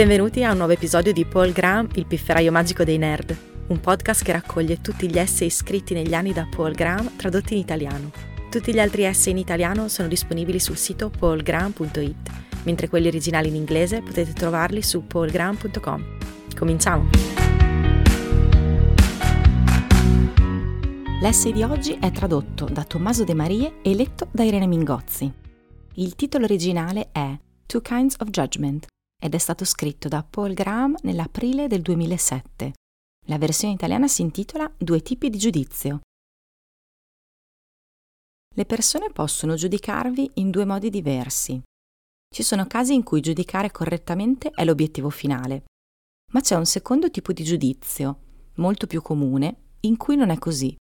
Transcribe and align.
Benvenuti 0.00 0.42
a 0.44 0.52
un 0.52 0.56
nuovo 0.56 0.72
episodio 0.72 1.12
di 1.12 1.26
Paul 1.26 1.52
Graham, 1.52 1.86
il 1.96 2.06
pifferaio 2.06 2.50
magico 2.50 2.84
dei 2.84 2.96
nerd, 2.96 3.36
un 3.66 3.80
podcast 3.80 4.24
che 4.24 4.32
raccoglie 4.32 4.80
tutti 4.80 5.06
gli 5.10 5.18
essay 5.18 5.50
scritti 5.50 5.92
negli 5.92 6.14
anni 6.14 6.32
da 6.32 6.48
Paul 6.50 6.72
Graham 6.72 7.16
tradotti 7.16 7.52
in 7.52 7.60
italiano. 7.60 8.10
Tutti 8.48 8.72
gli 8.72 8.78
altri 8.80 9.02
essay 9.02 9.32
in 9.32 9.36
italiano 9.36 9.88
sono 9.88 10.08
disponibili 10.08 10.58
sul 10.58 10.78
sito 10.78 11.10
paulgraham.it, 11.10 12.30
mentre 12.62 12.88
quelli 12.88 13.08
originali 13.08 13.48
in 13.48 13.56
inglese 13.56 14.00
potete 14.00 14.32
trovarli 14.32 14.80
su 14.80 15.06
paulgraham.com. 15.06 16.04
Cominciamo! 16.56 17.10
L'essay 21.20 21.52
di 21.52 21.62
oggi 21.62 21.98
è 22.00 22.10
tradotto 22.10 22.64
da 22.64 22.84
Tommaso 22.84 23.24
De 23.24 23.34
Marie 23.34 23.82
e 23.82 23.94
letto 23.94 24.28
da 24.30 24.44
Irene 24.44 24.66
Mingozzi. 24.66 25.30
Il 25.96 26.14
titolo 26.16 26.46
originale 26.46 27.10
è 27.12 27.38
Two 27.66 27.82
Kinds 27.82 28.16
of 28.18 28.30
Judgment 28.30 28.86
ed 29.20 29.34
è 29.34 29.38
stato 29.38 29.64
scritto 29.64 30.08
da 30.08 30.24
Paul 30.24 30.54
Graham 30.54 30.96
nell'aprile 31.02 31.68
del 31.68 31.82
2007. 31.82 32.72
La 33.26 33.38
versione 33.38 33.74
italiana 33.74 34.08
si 34.08 34.22
intitola 34.22 34.72
Due 34.76 35.02
tipi 35.02 35.28
di 35.28 35.38
giudizio. 35.38 36.00
Le 38.52 38.64
persone 38.64 39.10
possono 39.12 39.54
giudicarvi 39.54 40.32
in 40.34 40.50
due 40.50 40.64
modi 40.64 40.90
diversi. 40.90 41.62
Ci 42.32 42.42
sono 42.42 42.66
casi 42.66 42.94
in 42.94 43.02
cui 43.02 43.20
giudicare 43.20 43.70
correttamente 43.70 44.50
è 44.50 44.64
l'obiettivo 44.64 45.10
finale, 45.10 45.64
ma 46.32 46.40
c'è 46.40 46.56
un 46.56 46.66
secondo 46.66 47.10
tipo 47.10 47.32
di 47.32 47.44
giudizio, 47.44 48.20
molto 48.54 48.86
più 48.86 49.02
comune, 49.02 49.74
in 49.80 49.96
cui 49.96 50.16
non 50.16 50.30
è 50.30 50.38
così. 50.38 50.74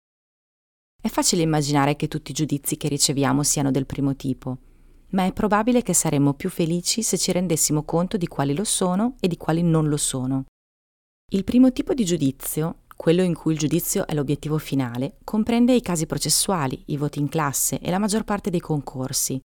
È 1.00 1.08
facile 1.08 1.42
immaginare 1.42 1.96
che 1.96 2.08
tutti 2.08 2.32
i 2.32 2.34
giudizi 2.34 2.76
che 2.76 2.88
riceviamo 2.88 3.42
siano 3.42 3.70
del 3.70 3.86
primo 3.86 4.14
tipo, 4.14 4.58
ma 5.10 5.24
è 5.24 5.32
probabile 5.32 5.82
che 5.82 5.92
saremmo 5.92 6.34
più 6.34 6.50
felici 6.50 7.02
se 7.02 7.16
ci 7.16 7.32
rendessimo 7.32 7.84
conto 7.84 8.16
di 8.16 8.26
quali 8.26 8.54
lo 8.54 8.64
sono 8.64 9.16
e 9.20 9.28
di 9.28 9.36
quali 9.36 9.62
non 9.62 9.88
lo 9.88 9.96
sono. 9.96 10.44
Il 11.30 11.44
primo 11.44 11.72
tipo 11.72 11.94
di 11.94 12.04
giudizio, 12.04 12.82
quello 12.96 13.22
in 13.22 13.34
cui 13.34 13.52
il 13.52 13.58
giudizio 13.58 14.06
è 14.06 14.14
l'obiettivo 14.14 14.58
finale, 14.58 15.18
comprende 15.24 15.74
i 15.74 15.82
casi 15.82 16.06
processuali, 16.06 16.82
i 16.86 16.96
voti 16.96 17.18
in 17.18 17.28
classe 17.28 17.78
e 17.80 17.90
la 17.90 17.98
maggior 17.98 18.24
parte 18.24 18.50
dei 18.50 18.60
concorsi. 18.60 19.40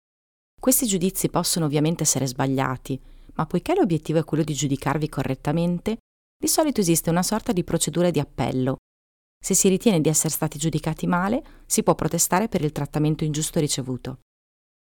Questi 0.59 0.87
giudizi 0.87 1.29
possono 1.29 1.67
ovviamente 1.67 2.03
essere 2.03 2.27
sbagliati, 2.27 3.01
ma 3.35 3.47
poiché 3.47 3.75
l'obiettivo 3.75 4.19
è 4.19 4.25
quello 4.25 4.43
di 4.43 4.55
giudicarvi 4.55 5.09
correttamente, 5.09 5.99
di 6.39 6.49
solito 6.49 6.81
esiste 6.81 7.11
una 7.11 7.23
sorta 7.23 7.53
di 7.53 7.65
procedura 7.65 8.11
di 8.11 8.21
appello. 8.21 8.77
Se 9.39 9.55
si 9.55 9.69
ritiene 9.69 10.01
di 10.01 10.09
essere 10.09 10.31
stati 10.31 10.59
giudicati 10.59 11.07
male, 11.07 11.43
si 11.67 11.83
può 11.83 11.95
protestare 11.95 12.49
per 12.49 12.63
il 12.63 12.73
trattamento 12.73 13.25
ingiusto 13.25 13.61
ricevuto. 13.61 14.21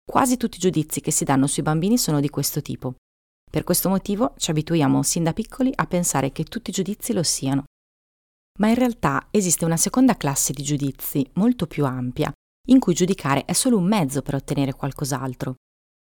Quasi 0.05 0.37
tutti 0.37 0.57
i 0.57 0.59
giudizi 0.59 0.99
che 0.99 1.11
si 1.11 1.23
danno 1.23 1.47
sui 1.47 1.63
bambini 1.63 1.97
sono 1.97 2.19
di 2.19 2.29
questo 2.29 2.61
tipo. 2.61 2.95
Per 3.49 3.63
questo 3.63 3.87
motivo 3.87 4.33
ci 4.37 4.51
abituiamo 4.51 5.01
sin 5.01 5.23
da 5.23 5.31
piccoli 5.31 5.71
a 5.73 5.85
pensare 5.85 6.31
che 6.31 6.43
tutti 6.43 6.71
i 6.71 6.73
giudizi 6.73 7.13
lo 7.13 7.23
siano. 7.23 7.63
Ma 8.59 8.67
in 8.67 8.75
realtà 8.75 9.27
esiste 9.31 9.65
una 9.65 9.77
seconda 9.77 10.15
classe 10.15 10.53
di 10.53 10.61
giudizi, 10.61 11.27
molto 11.33 11.65
più 11.65 11.85
ampia, 11.85 12.31
in 12.67 12.79
cui 12.79 12.93
giudicare 12.93 13.45
è 13.45 13.53
solo 13.53 13.77
un 13.77 13.85
mezzo 13.85 14.21
per 14.21 14.35
ottenere 14.35 14.73
qualcos'altro. 14.73 15.55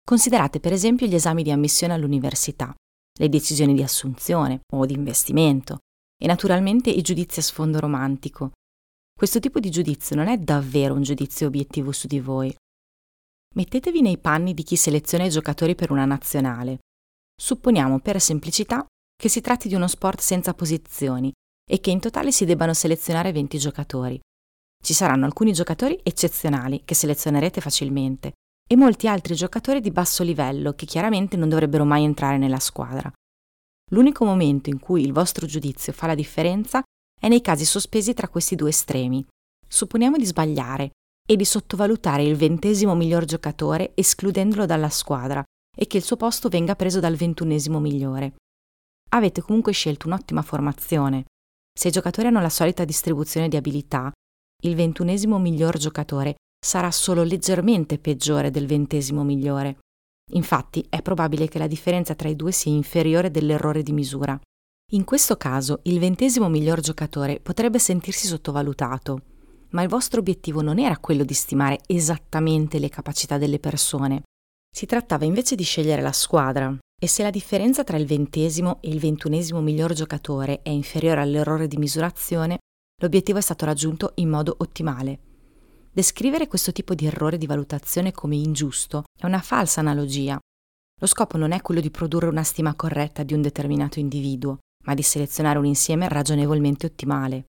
Considerate 0.04 0.60
per 0.60 0.72
esempio 0.72 1.06
gli 1.06 1.14
esami 1.14 1.42
di 1.42 1.50
ammissione 1.50 1.92
all'università, 1.92 2.74
le 3.18 3.28
decisioni 3.28 3.74
di 3.74 3.82
assunzione 3.82 4.60
o 4.72 4.86
di 4.86 4.94
investimento 4.94 5.78
e 6.16 6.26
naturalmente 6.26 6.90
i 6.90 7.02
giudizi 7.02 7.38
a 7.38 7.42
sfondo 7.42 7.78
romantico. 7.78 8.52
Questo 9.16 9.40
tipo 9.40 9.60
di 9.60 9.70
giudizio 9.70 10.16
non 10.16 10.26
è 10.26 10.38
davvero 10.38 10.94
un 10.94 11.02
giudizio 11.02 11.46
obiettivo 11.46 11.92
su 11.92 12.06
di 12.06 12.20
voi, 12.20 12.54
Mettetevi 13.56 14.00
nei 14.00 14.18
panni 14.18 14.52
di 14.52 14.64
chi 14.64 14.74
seleziona 14.74 15.24
i 15.24 15.30
giocatori 15.30 15.76
per 15.76 15.92
una 15.92 16.04
nazionale. 16.04 16.80
Supponiamo 17.40 18.00
per 18.00 18.20
semplicità 18.20 18.84
che 19.14 19.28
si 19.28 19.40
tratti 19.40 19.68
di 19.68 19.76
uno 19.76 19.86
sport 19.86 20.18
senza 20.20 20.54
posizioni 20.54 21.32
e 21.64 21.78
che 21.78 21.92
in 21.92 22.00
totale 22.00 22.32
si 22.32 22.44
debbano 22.46 22.74
selezionare 22.74 23.30
20 23.30 23.58
giocatori. 23.58 24.18
Ci 24.82 24.92
saranno 24.92 25.24
alcuni 25.24 25.52
giocatori 25.52 26.00
eccezionali 26.02 26.82
che 26.84 26.96
selezionerete 26.96 27.60
facilmente 27.60 28.32
e 28.68 28.74
molti 28.74 29.06
altri 29.06 29.36
giocatori 29.36 29.80
di 29.80 29.92
basso 29.92 30.24
livello 30.24 30.72
che 30.72 30.84
chiaramente 30.84 31.36
non 31.36 31.48
dovrebbero 31.48 31.84
mai 31.84 32.02
entrare 32.02 32.38
nella 32.38 32.58
squadra. 32.58 33.10
L'unico 33.92 34.24
momento 34.24 34.68
in 34.68 34.80
cui 34.80 35.02
il 35.02 35.12
vostro 35.12 35.46
giudizio 35.46 35.92
fa 35.92 36.08
la 36.08 36.16
differenza 36.16 36.82
è 37.20 37.28
nei 37.28 37.40
casi 37.40 37.64
sospesi 37.64 38.14
tra 38.14 38.28
questi 38.28 38.56
due 38.56 38.70
estremi. 38.70 39.24
Supponiamo 39.68 40.16
di 40.16 40.26
sbagliare 40.26 40.90
e 41.26 41.36
di 41.36 41.44
sottovalutare 41.44 42.22
il 42.22 42.36
ventesimo 42.36 42.94
miglior 42.94 43.24
giocatore 43.24 43.92
escludendolo 43.94 44.66
dalla 44.66 44.90
squadra 44.90 45.42
e 45.74 45.86
che 45.86 45.96
il 45.96 46.02
suo 46.02 46.16
posto 46.16 46.48
venga 46.48 46.76
preso 46.76 47.00
dal 47.00 47.16
ventunesimo 47.16 47.80
migliore. 47.80 48.34
Avete 49.10 49.40
comunque 49.40 49.72
scelto 49.72 50.06
un'ottima 50.06 50.42
formazione. 50.42 51.24
Se 51.76 51.88
i 51.88 51.90
giocatori 51.90 52.28
hanno 52.28 52.40
la 52.40 52.50
solita 52.50 52.84
distribuzione 52.84 53.48
di 53.48 53.56
abilità, 53.56 54.12
il 54.64 54.74
ventunesimo 54.74 55.38
miglior 55.38 55.78
giocatore 55.78 56.34
sarà 56.64 56.90
solo 56.90 57.22
leggermente 57.22 57.98
peggiore 57.98 58.50
del 58.50 58.66
ventesimo 58.66 59.24
migliore. 59.24 59.78
Infatti 60.32 60.84
è 60.88 61.02
probabile 61.02 61.48
che 61.48 61.58
la 61.58 61.66
differenza 61.66 62.14
tra 62.14 62.28
i 62.28 62.36
due 62.36 62.52
sia 62.52 62.72
inferiore 62.72 63.30
dell'errore 63.30 63.82
di 63.82 63.92
misura. 63.92 64.38
In 64.92 65.04
questo 65.04 65.36
caso 65.36 65.80
il 65.84 65.98
ventesimo 65.98 66.48
miglior 66.48 66.80
giocatore 66.80 67.40
potrebbe 67.40 67.78
sentirsi 67.78 68.26
sottovalutato 68.26 69.22
ma 69.74 69.82
il 69.82 69.88
vostro 69.88 70.20
obiettivo 70.20 70.62
non 70.62 70.78
era 70.78 70.98
quello 70.98 71.24
di 71.24 71.34
stimare 71.34 71.80
esattamente 71.86 72.78
le 72.78 72.88
capacità 72.88 73.38
delle 73.38 73.58
persone. 73.58 74.22
Si 74.74 74.86
trattava 74.86 75.24
invece 75.24 75.54
di 75.56 75.64
scegliere 75.64 76.02
la 76.02 76.12
squadra 76.12 76.76
e 77.00 77.06
se 77.06 77.22
la 77.22 77.30
differenza 77.30 77.84
tra 77.84 77.96
il 77.96 78.06
ventesimo 78.06 78.78
e 78.80 78.88
il 78.88 78.98
ventunesimo 78.98 79.60
miglior 79.60 79.92
giocatore 79.92 80.62
è 80.62 80.70
inferiore 80.70 81.20
all'errore 81.20 81.66
di 81.66 81.76
misurazione, 81.76 82.58
l'obiettivo 83.02 83.38
è 83.38 83.42
stato 83.42 83.64
raggiunto 83.64 84.12
in 84.16 84.28
modo 84.28 84.54
ottimale. 84.58 85.18
Descrivere 85.92 86.48
questo 86.48 86.72
tipo 86.72 86.94
di 86.94 87.06
errore 87.06 87.36
di 87.36 87.46
valutazione 87.46 88.12
come 88.12 88.36
ingiusto 88.36 89.04
è 89.16 89.26
una 89.26 89.40
falsa 89.40 89.80
analogia. 89.80 90.38
Lo 91.00 91.06
scopo 91.06 91.36
non 91.36 91.52
è 91.52 91.60
quello 91.60 91.80
di 91.80 91.90
produrre 91.90 92.28
una 92.28 92.42
stima 92.44 92.74
corretta 92.74 93.22
di 93.22 93.34
un 93.34 93.42
determinato 93.42 93.98
individuo, 93.98 94.58
ma 94.84 94.94
di 94.94 95.02
selezionare 95.02 95.58
un 95.58 95.66
insieme 95.66 96.08
ragionevolmente 96.08 96.86
ottimale. 96.86 97.44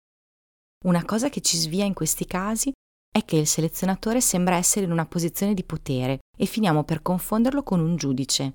Una 0.84 1.04
cosa 1.04 1.28
che 1.28 1.41
ci 1.41 1.56
svia 1.56 1.84
in 1.84 1.94
questi 1.94 2.26
casi 2.26 2.72
è 3.12 3.25
che 3.25 3.37
il 3.37 3.47
selezionatore 3.47 4.20
sembra 4.20 4.56
essere 4.56 4.84
in 4.84 4.91
una 4.91 5.06
posizione 5.06 5.54
di 5.54 5.62
potere 5.62 6.20
e 6.37 6.47
finiamo 6.47 6.82
per 6.82 7.03
confonderlo 7.03 7.62
con 7.62 7.78
un 7.78 7.94
giudice. 7.94 8.54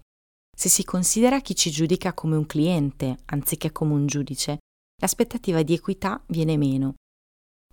Se 0.54 0.68
si 0.68 0.84
considera 0.84 1.40
chi 1.40 1.56
ci 1.56 1.70
giudica 1.70 2.14
come 2.14 2.36
un 2.36 2.46
cliente 2.46 3.20
anziché 3.26 3.72
come 3.72 3.94
un 3.94 4.08
giudice, 4.08 4.58
l'aspettativa 5.00 5.62
di 5.62 5.74
equità 5.74 6.22
viene 6.28 6.58
meno. 6.58 6.96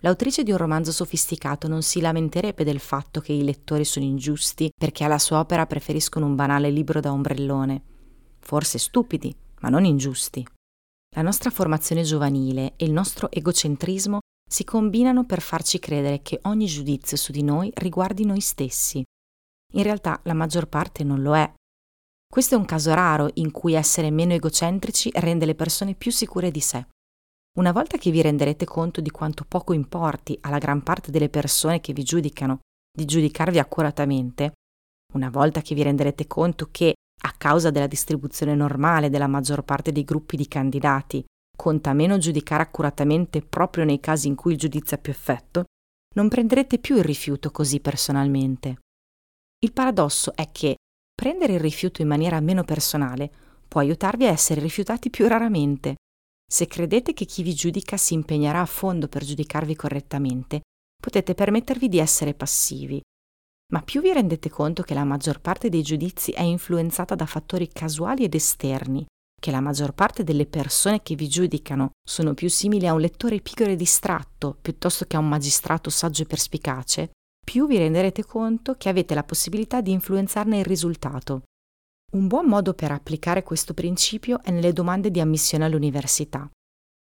L'autrice 0.03 0.43
di 0.43 0.51
un 0.51 0.57
romanzo 0.57 0.91
sofisticato 0.91 1.67
non 1.67 1.81
si 1.81 1.99
lamenterebbe 1.99 2.63
del 2.63 2.79
fatto 2.79 3.19
che 3.19 3.33
i 3.33 3.43
lettori 3.43 3.83
sono 3.83 4.05
ingiusti 4.05 4.69
perché 4.77 5.03
alla 5.03 5.19
sua 5.19 5.39
opera 5.39 5.65
preferiscono 5.65 6.27
un 6.27 6.35
banale 6.35 6.69
libro 6.69 7.01
da 7.01 7.11
ombrellone. 7.11 7.83
Forse 8.39 8.77
stupidi, 8.77 9.35
ma 9.61 9.69
non 9.69 9.83
ingiusti. 9.83 10.47
La 11.15 11.23
nostra 11.23 11.49
formazione 11.49 12.03
giovanile 12.03 12.73
e 12.75 12.85
il 12.85 12.91
nostro 12.91 13.31
egocentrismo 13.31 14.19
si 14.55 14.63
combinano 14.63 15.25
per 15.25 15.41
farci 15.41 15.79
credere 15.79 16.21
che 16.21 16.39
ogni 16.43 16.65
giudizio 16.65 17.17
su 17.17 17.33
di 17.33 17.43
noi 17.43 17.69
riguardi 17.75 18.25
noi 18.25 18.39
stessi. 18.39 19.03
In 19.73 19.83
realtà 19.83 20.21
la 20.23 20.33
maggior 20.33 20.69
parte 20.69 21.03
non 21.03 21.21
lo 21.21 21.35
è. 21.35 21.53
Questo 22.25 22.55
è 22.55 22.57
un 22.57 22.63
caso 22.63 22.93
raro 22.93 23.29
in 23.33 23.51
cui 23.51 23.73
essere 23.73 24.11
meno 24.11 24.31
egocentrici 24.31 25.11
rende 25.15 25.45
le 25.45 25.55
persone 25.55 25.93
più 25.93 26.09
sicure 26.09 26.51
di 26.51 26.61
sé. 26.61 26.87
Una 27.57 27.73
volta 27.73 27.97
che 27.97 28.11
vi 28.11 28.21
renderete 28.21 28.63
conto 28.63 29.01
di 29.01 29.09
quanto 29.09 29.43
poco 29.45 29.73
importi 29.73 30.37
alla 30.39 30.57
gran 30.57 30.83
parte 30.83 31.11
delle 31.11 31.27
persone 31.27 31.81
che 31.81 31.91
vi 31.91 32.03
giudicano 32.03 32.59
di 32.97 33.03
giudicarvi 33.03 33.59
accuratamente, 33.59 34.53
una 35.15 35.29
volta 35.29 35.59
che 35.59 35.75
vi 35.75 35.83
renderete 35.83 36.27
conto 36.27 36.69
che, 36.71 36.93
a 37.23 37.33
causa 37.37 37.71
della 37.71 37.87
distribuzione 37.87 38.55
normale 38.55 39.09
della 39.09 39.27
maggior 39.27 39.63
parte 39.63 39.91
dei 39.91 40.05
gruppi 40.05 40.37
di 40.37 40.47
candidati, 40.47 41.25
conta 41.55 41.93
meno 41.93 42.17
giudicare 42.17 42.63
accuratamente 42.63 43.41
proprio 43.41 43.83
nei 43.83 43.99
casi 43.99 44.27
in 44.27 44.35
cui 44.35 44.53
il 44.53 44.57
giudizio 44.57 44.97
ha 44.97 44.99
più 44.99 45.11
effetto, 45.11 45.65
non 46.15 46.29
prenderete 46.29 46.79
più 46.79 46.97
il 46.97 47.03
rifiuto 47.03 47.51
così 47.51 47.79
personalmente. 47.79 48.79
Il 49.59 49.73
paradosso 49.73 50.35
è 50.35 50.51
che 50.51 50.75
prendere 51.13 51.53
il 51.53 51.59
rifiuto 51.59 52.01
in 52.01 52.07
maniera 52.07 52.39
meno 52.39 52.63
personale 52.63 53.31
può 53.67 53.81
aiutarvi 53.81 54.25
a 54.25 54.29
essere 54.29 54.61
rifiutati 54.61 55.09
più 55.09 55.27
raramente. 55.27 55.95
Se 56.47 56.67
credete 56.67 57.13
che 57.13 57.25
chi 57.25 57.43
vi 57.43 57.53
giudica 57.53 57.97
si 57.97 58.13
impegnerà 58.13 58.61
a 58.61 58.65
fondo 58.65 59.07
per 59.07 59.23
giudicarvi 59.23 59.75
correttamente, 59.75 60.61
potete 61.01 61.33
permettervi 61.33 61.89
di 61.89 61.99
essere 61.99 62.33
passivi. 62.33 63.01
Ma 63.73 63.81
più 63.81 64.01
vi 64.01 64.13
rendete 64.13 64.49
conto 64.49 64.83
che 64.83 64.93
la 64.93 65.03
maggior 65.03 65.41
parte 65.41 65.69
dei 65.69 65.81
giudizi 65.81 66.31
è 66.31 66.41
influenzata 66.41 67.15
da 67.15 67.25
fattori 67.25 67.67
casuali 67.67 68.23
ed 68.23 68.35
esterni, 68.35 69.05
che 69.45 69.51
la 69.51 69.61
maggior 69.61 69.93
parte 69.93 70.23
delle 70.23 70.47
persone 70.47 71.03
che 71.03 71.13
vi 71.13 71.27
giudicano 71.27 71.91
sono 72.03 72.33
più 72.33 72.49
simili 72.49 72.87
a 72.87 72.93
un 72.93 72.99
lettore 72.99 73.41
pigro 73.41 73.69
e 73.69 73.75
distratto 73.75 74.57
piuttosto 74.59 75.05
che 75.05 75.17
a 75.17 75.19
un 75.19 75.27
magistrato 75.27 75.91
saggio 75.91 76.23
e 76.23 76.25
perspicace, 76.25 77.11
più 77.45 77.67
vi 77.67 77.77
renderete 77.77 78.25
conto 78.25 78.73
che 78.73 78.89
avete 78.89 79.13
la 79.13 79.23
possibilità 79.23 79.81
di 79.81 79.91
influenzarne 79.91 80.57
il 80.57 80.65
risultato. 80.65 81.43
Un 82.13 82.25
buon 82.25 82.47
modo 82.47 82.73
per 82.73 82.91
applicare 82.91 83.43
questo 83.43 83.75
principio 83.75 84.41
è 84.41 84.49
nelle 84.49 84.73
domande 84.73 85.11
di 85.11 85.19
ammissione 85.19 85.65
all'università. 85.65 86.49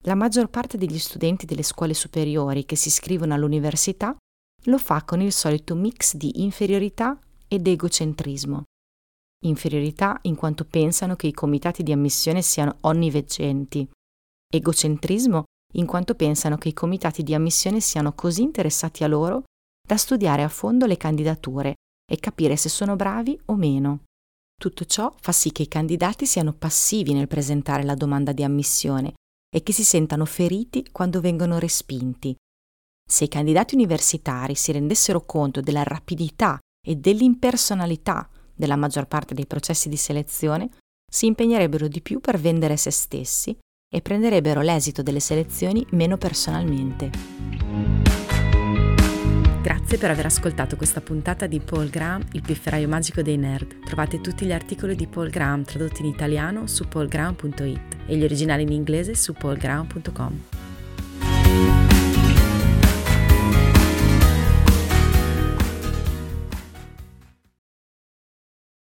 La 0.03 0.13
maggior 0.13 0.51
parte 0.51 0.77
degli 0.77 0.99
studenti 0.99 1.47
delle 1.47 1.63
scuole 1.63 1.95
superiori 1.95 2.63
che 2.63 2.75
si 2.75 2.89
iscrivono 2.89 3.33
all'università 3.33 4.15
lo 4.65 4.77
fa 4.77 5.03
con 5.03 5.19
il 5.19 5.31
solito 5.31 5.73
mix 5.73 6.13
di 6.13 6.43
inferiorità 6.43 7.17
ed 7.47 7.65
egocentrismo. 7.65 8.65
Inferiorità 9.45 10.19
in 10.24 10.36
quanto 10.36 10.65
pensano 10.65 11.15
che 11.15 11.27
i 11.27 11.33
comitati 11.33 11.81
di 11.81 11.94
ammissione 11.94 12.41
siano 12.41 12.77
onniveggenti. 12.81 13.89
Egocentrismo 14.51 15.44
in 15.75 15.86
quanto 15.86 16.15
pensano 16.15 16.57
che 16.57 16.69
i 16.69 16.74
comitati 16.74 17.24
di 17.24 17.33
ammissione 17.33 17.80
siano 17.80 18.13
così 18.13 18.41
interessati 18.41 19.03
a 19.03 19.07
loro 19.07 19.44
da 19.88 19.95
studiare 19.97 20.44
a 20.44 20.50
fondo 20.50 20.86
le 20.86 20.97
candidature 20.97 21.75
e 22.12 22.18
capire 22.18 22.56
se 22.57 22.68
sono 22.69 22.95
bravi 22.95 23.39
o 23.45 23.56
meno. 23.56 24.03
Tutto 24.59 24.83
ciò 24.86 25.13
fa 25.21 25.31
sì 25.31 25.51
che 25.51 25.62
i 25.62 25.68
candidati 25.68 26.25
siano 26.25 26.51
passivi 26.53 27.13
nel 27.13 27.27
presentare 27.27 27.83
la 27.83 27.95
domanda 27.95 28.33
di 28.33 28.44
ammissione 28.44 29.13
e 29.50 29.63
che 29.63 29.71
si 29.71 29.83
sentano 29.83 30.25
feriti 30.25 30.89
quando 30.91 31.21
vengono 31.21 31.59
respinti. 31.59 32.36
Se 33.09 33.24
i 33.24 33.30
candidati 33.30 33.75
universitari 33.75 34.56
si 34.56 34.74
rendessero 34.74 35.25
conto 35.25 35.62
della 35.62 35.83
rapidità 35.83 36.59
e 36.86 36.95
dell'impersonalità 36.97 38.30
della 38.59 38.75
maggior 38.75 39.07
parte 39.07 39.33
dei 39.33 39.45
processi 39.45 39.88
di 39.88 39.95
selezione, 39.95 40.69
si 41.09 41.27
impegnerebbero 41.27 41.88
di 41.88 42.01
più 42.01 42.19
per 42.19 42.38
vendere 42.38 42.75
se 42.75 42.91
stessi 42.91 43.57
e 43.91 44.01
prenderebbero 44.01 44.59
l'esito 44.59 45.01
delle 45.01 45.21
selezioni 45.21 45.85
meno 45.91 46.17
personalmente. 46.17 47.09
Grazie 49.61 49.97
per 49.97 50.11
aver 50.11 50.25
ascoltato 50.25 50.75
questa 50.75 51.00
puntata 51.00 51.47
di 51.47 51.61
Paul 51.61 51.89
Graham, 51.89 52.25
il 52.33 52.41
pifferaio 52.41 52.88
magico 52.89 53.21
dei 53.21 53.38
nerd. 53.38 53.79
Trovate 53.85 54.19
tutti 54.19 54.45
gli 54.45 54.51
articoli 54.51 54.95
di 54.95 55.07
Paul 55.07 55.29
Graham 55.29 55.63
tradotti 55.63 56.01
in 56.01 56.07
italiano 56.07 56.67
su 56.67 56.88
paulgraham.it 56.88 57.97
e 58.07 58.17
gli 58.17 58.23
originali 58.23 58.63
in 58.63 58.71
inglese 58.71 59.15
su 59.15 59.33
paulgraham.com. 59.33 60.58